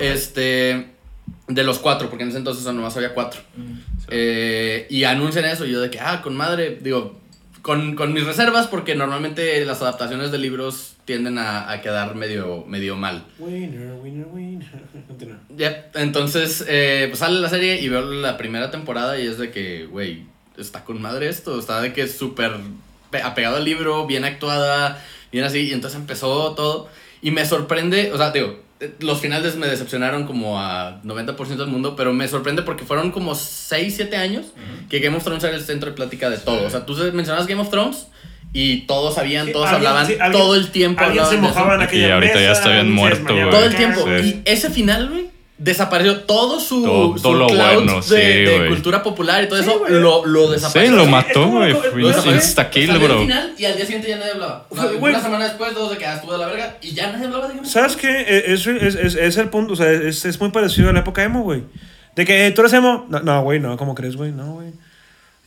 [0.00, 0.88] Este,
[1.46, 3.40] de los cuatro, porque en ese entonces nomás había cuatro.
[4.08, 7.20] Eh, y anuncian eso, y yo de que, ah, con madre, digo,
[7.66, 12.64] con, con mis reservas, porque normalmente las adaptaciones de libros tienden a, a quedar medio,
[12.68, 13.24] medio mal.
[13.40, 14.66] Winner, winner, winner.
[15.94, 19.86] Entonces, eh, pues sale la serie y veo la primera temporada y es de que,
[19.86, 20.24] güey,
[20.56, 22.52] está con madre esto, está de que es súper
[23.10, 25.02] pe- apegado al libro, bien actuada,
[25.32, 26.88] bien así, y entonces empezó todo
[27.20, 31.66] y me sorprende, o sea, digo, eh, los finales me decepcionaron como a 90% del
[31.68, 34.46] mundo, pero me sorprende porque fueron como 6, 7 años
[34.88, 37.46] que Game of Thrones era el centro de plática de todo, o sea, tú mencionabas
[37.46, 38.06] Game of Thrones
[38.52, 41.42] y todos sabían, Sí, todos alguien- hablaban, sí, alguien- todo el tiempo Alguien se hablaban
[41.42, 41.58] de eso.
[41.58, 44.00] mojaba en Y aquella ahorita ya mesa, está bien muerto, desmayaba Todo el tiempo.
[44.04, 44.42] Sí.
[44.44, 45.26] Y ese final, güey,
[45.58, 48.68] desapareció todo su, Todo- su todo lo cloud bueno, de, sí, de güey.
[48.68, 49.92] cultura popular y todo Sí, eso, güey.
[49.94, 50.96] lo, lo Sí, desapareció.
[50.96, 51.72] lo Sí, mató, güey.
[51.72, 52.34] lo Fue desapareció.
[52.34, 53.20] insta-kill, Salió el bro.
[53.22, 54.66] final y al día siguiente ya nadie hablaba.
[54.70, 55.14] Una, güey.
[55.14, 57.48] una semana después, todos de que ah, estuvo de la verga y ya nadie hablaba
[57.48, 58.20] de Game of ¿Sabes qué?
[58.20, 61.00] Eh, Es, es, es, es el punto, o sea, es, es muy parecido a la
[61.00, 61.62] época emo, güey.
[62.16, 63.06] De que eh, tú eres emo.
[63.08, 64.32] No, No, güey, no, ¿cómo crees, güey?
[64.32, 64.72] No, güey.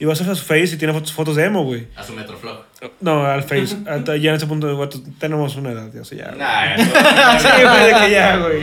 [0.01, 1.87] Y vas a su face y tiene fotos, fotos de emo, güey.
[1.97, 2.63] A su Metroflog.
[3.01, 3.75] No, al face.
[3.89, 4.87] Hasta ya en ese punto, güey,
[5.19, 6.31] tenemos una edad, ya, o sea, ya.
[6.31, 6.77] Nah,
[7.39, 8.61] Sí, güey, de que ya, güey.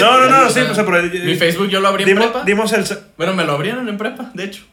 [0.00, 0.98] No, no, no, sí, o sea, pero.
[0.98, 2.44] eh, Mi Facebook yo lo abrí en dimos, prepa.
[2.44, 2.84] dimos el.
[3.16, 4.64] Bueno, me lo abrieron en prepa, de hecho.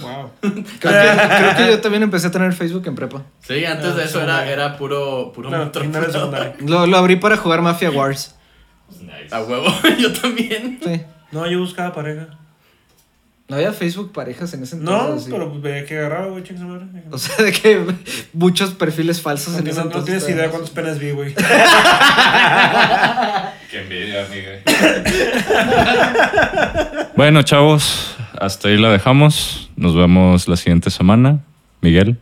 [0.00, 0.32] Wow.
[0.40, 3.22] Creo que, creo que yo también empecé a tener Facebook en prepa.
[3.40, 5.70] Sí, antes No, de eso era, era puro, puro No.
[6.66, 8.34] Lo, lo abrí para jugar Mafia Wars.
[9.30, 9.66] A huevo,
[9.98, 10.80] yo también.
[10.82, 11.00] Sí.
[11.34, 12.28] No, yo buscaba pareja.
[13.46, 15.24] No había Facebook parejas en ese No, entonces.
[15.26, 15.30] sí.
[15.30, 16.86] pero pues veía que agarraba, güey, chingue su madre.
[17.10, 17.84] O sea, de que
[18.32, 20.24] muchos perfiles falsos No, en ese no entonces.
[20.24, 21.34] tienes idea cuántos penes vi, güey.
[23.70, 24.52] Qué envidia, amiga.
[27.16, 29.70] bueno, chavos, hasta ahí la dejamos.
[29.76, 31.40] Nos vemos la siguiente semana.
[31.80, 32.16] Miguel.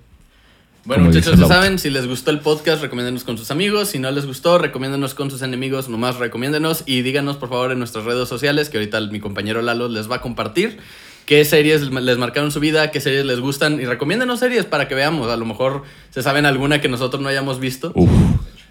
[0.84, 3.90] Bueno, Como muchachos, ya saben, si les gustó el podcast, recomiéndenos con sus amigos.
[3.90, 5.88] Si no les gustó, recomiéndenos con sus enemigos.
[5.88, 9.88] Nomás recomiéndenos y díganos, por favor, en nuestras redes sociales, que ahorita mi compañero Lalo
[9.88, 10.78] les va a compartir
[11.24, 13.80] qué series les marcaron su vida, qué series les gustan.
[13.80, 15.30] Y recomiéndenos series para que veamos.
[15.30, 17.92] A lo mejor se saben alguna que nosotros no hayamos visto.
[17.94, 18.10] Uf.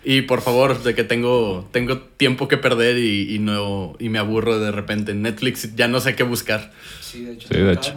[0.04, 4.20] Y por favor, de que tengo, tengo tiempo que perder y, y no, y me
[4.20, 5.12] aburro de repente.
[5.12, 6.74] En Netflix ya no sé qué buscar.
[7.00, 7.48] Sí, de hecho.
[7.48, 7.94] Sí, de hecho.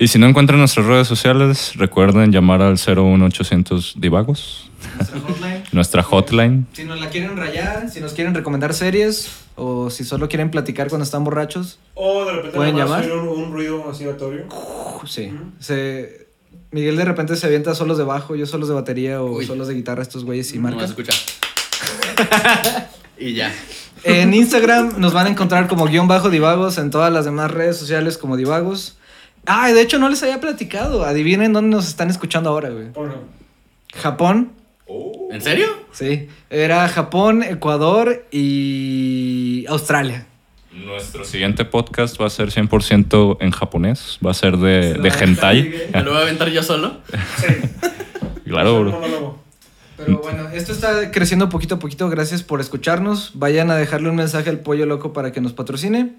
[0.00, 5.64] Y si no encuentran nuestras redes sociales, recuerden llamar al 01800 Divagos, Nuestra hotline.
[5.72, 6.66] nuestra hotline.
[6.72, 10.88] Si nos la quieren rayar, si nos quieren recomendar series o si solo quieren platicar
[10.88, 13.10] cuando están borrachos, O de repente ¿Pueden llamar?
[13.10, 14.46] un, un ruido así aleatorio.
[15.04, 15.32] sí.
[15.58, 16.28] Se,
[16.70, 19.46] Miguel de repente se avienta solos de bajo, yo solos de batería o Uy.
[19.46, 20.84] solos de guitarra, estos güeyes y No marcan.
[20.84, 21.12] escucha.
[23.18, 23.52] y ya.
[24.04, 27.76] En Instagram nos van a encontrar como guion bajo divagos, en todas las demás redes
[27.78, 28.94] sociales como divagos.
[29.48, 31.04] Ah, de hecho no les había platicado.
[31.04, 32.88] Adivinen dónde nos están escuchando ahora, güey.
[33.94, 34.52] Japón.
[35.30, 35.66] ¿En serio?
[35.92, 36.28] Sí.
[36.50, 40.26] Era Japón, Ecuador y Australia.
[40.72, 44.18] Nuestro siguiente podcast va a ser 100% en japonés.
[44.24, 45.74] Va a ser de, de hentai.
[45.92, 46.98] ¿Me lo voy a aventar yo solo?
[47.36, 47.46] sí.
[48.48, 49.38] Claro, bro.
[49.98, 52.08] Pero bueno, esto está creciendo poquito a poquito.
[52.08, 53.32] Gracias por escucharnos.
[53.34, 56.14] Vayan a dejarle un mensaje al pollo loco para que nos patrocine.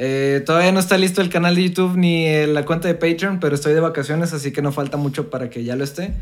[0.00, 3.40] Eh, todavía no está listo el canal de YouTube ni eh, la cuenta de Patreon,
[3.40, 6.12] pero estoy de vacaciones, así que no falta mucho para que ya lo esté.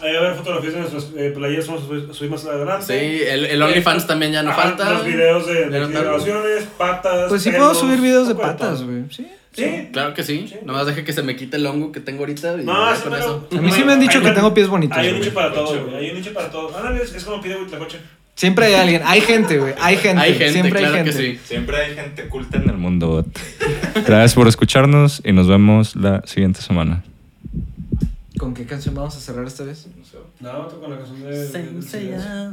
[0.00, 2.86] Ahí va a haber fotografías de nuestras eh, playeras, vamos a subir, más adelante.
[2.86, 4.90] Sí, el, el OnlyFans también ya no Ajá, falta.
[4.90, 7.28] Los videos de, de no grabaciones, patas.
[7.28, 9.04] Pues sí pelos, puedo subir videos de patas, güey.
[9.10, 9.28] Sí.
[9.52, 9.90] Sí.
[9.92, 10.46] Claro que sí.
[10.48, 10.56] Sí.
[10.64, 12.56] Nomás deje que se me quite el hongo que tengo ahorita.
[12.60, 13.48] Y No, sí, con pero- eso.
[13.56, 14.96] A mí sí me han dicho que tengo pies bonitos.
[14.98, 15.94] Hay un nicho para todo, güey.
[15.96, 16.76] Hay un nicho para todo.
[16.76, 17.98] Ándale, es, es como pide la coche.
[18.34, 19.02] Siempre hay alguien.
[19.04, 19.74] Hay gente, güey.
[19.80, 20.20] Hay gente.
[20.22, 21.32] Hay gente, Siempre claro hay que gente.
[21.34, 21.40] sí.
[21.46, 23.08] Siempre hay gente culta en el mundo.
[23.08, 23.26] bot.
[24.06, 27.04] Gracias por escucharnos y nos vemos la siguiente semana.
[28.38, 29.86] ¿Con qué canción vamos a cerrar esta vez?
[30.40, 31.28] No, con la canción de.
[31.28, 32.50] de- de-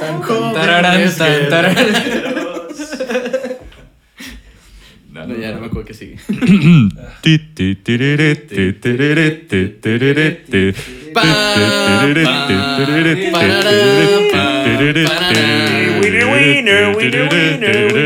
[0.00, 0.20] Tan
[0.54, 1.74] tararán, jóvenes tan,
[5.14, 6.16] No, ya no me acuerdo que sigue.
[16.00, 18.04] Winner, winner, winner.